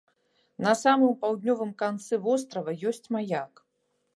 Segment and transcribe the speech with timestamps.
[0.67, 3.53] На самым паўднёвым канцы вострава ёсць маяк.